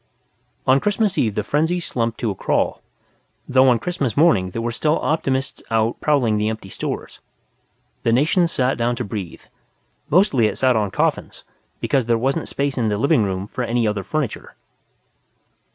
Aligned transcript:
On 0.65 0.79
Christmas 0.79 1.15
Eve 1.15 1.35
the 1.35 1.43
frenzy 1.43 1.79
slumped 1.79 2.19
to 2.21 2.31
a 2.31 2.35
crawl, 2.35 2.81
though 3.47 3.69
on 3.69 3.77
Christmas 3.77 4.17
morning 4.17 4.49
there 4.49 4.61
were 4.63 4.71
still 4.71 4.97
optimists 4.97 5.61
out 5.69 6.01
prowling 6.01 6.37
the 6.39 6.49
empty 6.49 6.69
stores. 6.69 7.19
The 8.01 8.11
nation 8.11 8.47
sat 8.47 8.79
down 8.79 8.95
to 8.95 9.03
breathe. 9.03 9.43
Mostly 10.09 10.47
it 10.47 10.57
sat 10.57 10.75
on 10.75 10.89
coffins, 10.89 11.43
because 11.79 12.07
there 12.07 12.17
wasn't 12.17 12.47
space 12.47 12.79
in 12.79 12.89
the 12.89 12.97
living 12.97 13.23
rooms 13.23 13.51
for 13.51 13.63
any 13.63 13.87
other 13.87 14.01
furniture. 14.01 14.55